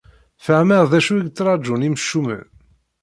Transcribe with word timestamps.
Fehmeɣ 0.45 0.83
d 0.91 0.93
acu 0.99 1.13
i 1.17 1.21
yettraǧun 1.25 1.85
imcumen. 1.87 2.45